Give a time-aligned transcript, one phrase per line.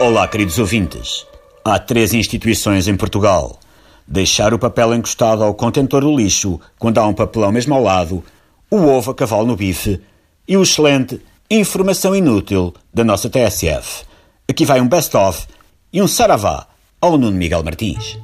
[0.00, 1.26] Olá, queridos ouvintes.
[1.64, 3.58] Há três instituições em Portugal.
[4.06, 8.22] Deixar o papel encostado ao contentor do lixo quando há um papelão mesmo ao lado,
[8.70, 10.00] o ovo a cavalo no bife
[10.46, 14.04] e o excelente Informação Inútil da nossa TSF.
[14.48, 15.48] Aqui vai um best-of
[15.92, 16.68] e um saravá
[17.00, 18.16] ao Nuno Miguel Martins.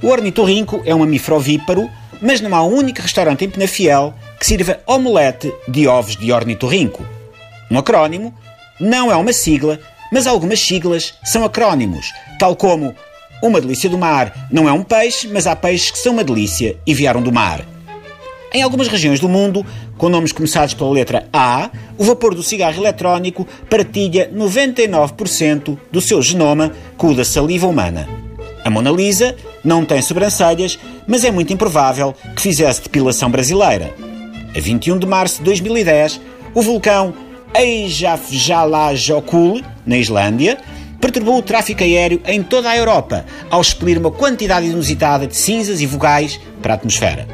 [0.00, 1.90] O ornitorrinco é um mamífero ovíparo,
[2.20, 7.04] mas não há um único restaurante em Penafiel que sirva omelete de ovos de ornitorrinco.
[7.68, 8.32] Um acrónimo
[8.78, 9.80] não é uma sigla,
[10.12, 12.94] mas algumas siglas são acrónimos, tal como
[13.42, 16.76] uma delícia do mar não é um peixe, mas há peixes que são uma delícia
[16.86, 17.66] e vieram do mar.
[18.54, 19.64] Em algumas regiões do mundo,
[19.96, 26.20] com nomes começados pela letra A, o vapor do cigarro eletrónico partilha 99% do seu
[26.20, 28.06] genoma com o da saliva humana.
[28.62, 33.94] A Mona Lisa não tem sobrancelhas, mas é muito improvável que fizesse depilação brasileira.
[34.54, 36.20] A 21 de março de 2010,
[36.54, 37.14] o vulcão
[37.54, 40.58] Eyjafjallajökull, na Islândia,
[41.00, 45.80] perturbou o tráfico aéreo em toda a Europa ao expelir uma quantidade inusitada de cinzas
[45.80, 47.26] e vogais para a atmosfera.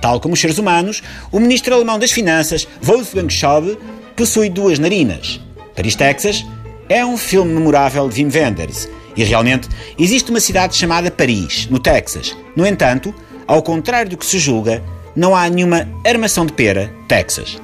[0.00, 3.78] Tal como os seres humanos, o ministro alemão das Finanças, Wolfgang Schäuble,
[4.16, 5.40] possui duas narinas.
[5.74, 6.44] Paris, Texas,
[6.88, 11.78] é um filme memorável de Wim Wenders e realmente existe uma cidade chamada Paris, no
[11.78, 12.36] Texas.
[12.56, 13.14] No entanto,
[13.46, 14.82] ao contrário do que se julga,
[15.16, 17.58] não há nenhuma armação de pera, Texas.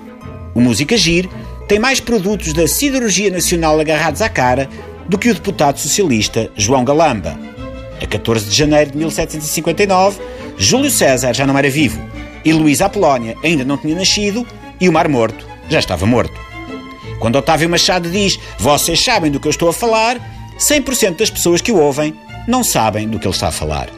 [0.54, 1.28] O Música Gir
[1.68, 4.68] tem mais produtos da siderurgia nacional agarrados à cara
[5.08, 7.38] do que o deputado socialista João Galamba.
[8.00, 10.20] A 14 de janeiro de 1759,
[10.56, 12.00] Júlio César já não era vivo
[12.44, 14.46] e Luísa Apolónia ainda não tinha nascido
[14.80, 16.38] e o Mar Morto já estava morto.
[17.18, 20.20] Quando Otávio Machado diz vocês sabem do que eu estou a falar,
[20.58, 22.14] 100% das pessoas que o ouvem
[22.46, 23.88] não sabem do que ele está a falar.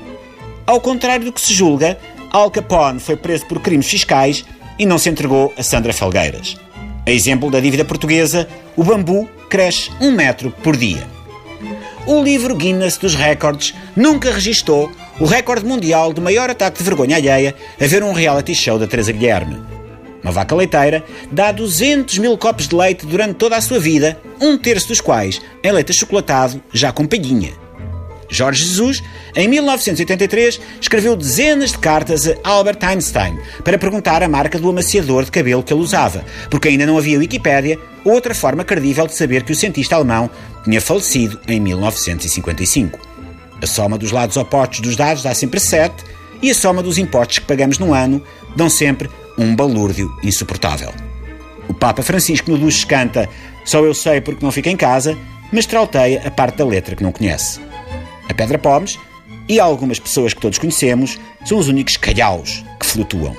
[0.67, 1.99] Ao contrário do que se julga,
[2.31, 4.45] Al Capone foi preso por crimes fiscais
[4.79, 6.57] e não se entregou a Sandra Felgueiras.
[7.09, 11.09] A exemplo da dívida portuguesa, o bambu cresce um metro por dia.
[12.07, 17.17] O livro Guinness dos Records nunca registou o recorde mundial de maior ataque de vergonha
[17.17, 19.59] alheia a ver um reality show da Teresa Guilherme.
[20.23, 21.03] Uma vaca leiteira
[21.33, 25.41] dá 200 mil copos de leite durante toda a sua vida, um terço dos quais
[25.65, 27.68] em leite achocolatado já com palhinha.
[28.29, 29.03] Jorge Jesus,
[29.35, 35.25] em 1983, escreveu dezenas de cartas a Albert Einstein para perguntar a marca do amaciador
[35.25, 39.15] de cabelo que ele usava, porque ainda não havia Wikipédia ou outra forma credível de
[39.15, 40.31] saber que o cientista alemão
[40.65, 42.99] tinha falecido em 1955.
[43.61, 46.05] A soma dos lados opostos dos dados dá sempre 7
[46.43, 48.23] e a soma dos impostos que pagamos no ano
[48.55, 50.93] dão sempre um balúrdio insuportável.
[51.69, 53.29] O Papa Francisco no canta
[53.65, 55.17] Só eu sei porque não fico em casa,
[55.53, 57.68] mas trauteia a parte da letra que não conhece.
[58.29, 58.99] A Pedra Pomes
[59.49, 63.35] e algumas pessoas que todos conhecemos são os únicos calhaus que flutuam.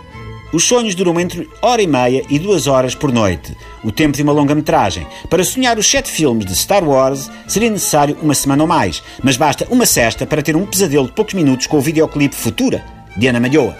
[0.52, 4.24] Os sonhos duram entre hora e meia e duas horas por noite, o tempo de
[4.24, 5.06] uma longa-metragem.
[5.30, 9.38] Para sonhar os sete filmes de Star Wars seria necessário uma semana ou mais, mas
[9.38, 12.84] basta uma cesta para ter um pesadelo de poucos minutos com o videoclipe Futura,
[13.16, 13.78] de Ana Malhoa.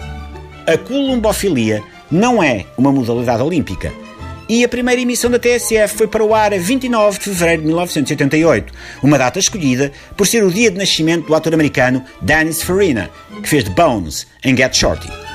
[0.64, 3.92] A columbofilia não é uma modalidade olímpica,
[4.50, 7.68] e a primeira emissão da TSF foi para o ar a 29 de fevereiro de
[7.68, 13.08] 1988, uma data escolhida por ser o dia de nascimento do ator americano Dennis Farina,
[13.44, 15.29] que fez de Bones em Get Shorty.